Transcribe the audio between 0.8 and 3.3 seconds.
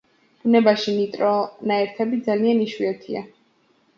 ნიტრონაერთები ძალიან იშვიათია.